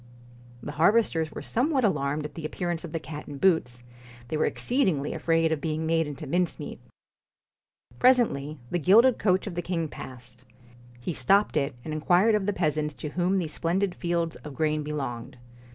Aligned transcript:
The 0.63 0.71
harvesters 0.71 1.31
were 1.31 1.43
somewhat 1.43 1.83
alarmed 1.85 2.25
at 2.25 2.33
the 2.33 2.43
appearance 2.43 2.83
of 2.83 2.91
the 2.91 2.99
cat 2.99 3.27
in 3.27 3.37
boots; 3.37 3.83
they 4.29 4.35
were 4.35 4.47
exceed 4.47 4.87
ingly 4.87 5.13
afraid 5.13 5.51
of 5.51 5.61
being 5.61 5.85
made 5.85 6.07
into 6.07 6.25
mincemeat. 6.25 6.79
Presently 7.99 8.57
the 8.71 8.79
gilded 8.79 9.19
coach 9.19 9.45
of 9.45 9.53
the 9.53 9.61
king 9.61 9.87
passed. 9.87 10.43
He 10.99 11.13
stopped 11.13 11.55
it 11.55 11.75
and 11.85 11.93
inquired 11.93 12.33
of 12.33 12.47
the 12.47 12.51
peasants 12.53 12.95
to 12.95 13.09
whom 13.09 13.37
these 13.37 13.53
splendid 13.53 13.93
fields 13.93 14.37
of 14.37 14.55
grain 14.55 14.81
belonged. 14.81 15.37